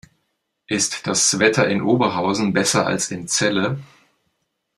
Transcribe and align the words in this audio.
Ist 0.65 1.05
das 1.05 1.37
Wetter 1.37 1.67
in 1.67 1.83
Oberhausen 1.83 2.53
besser 2.53 2.87
als 2.87 3.11
in 3.11 3.27
Celle? 3.27 3.79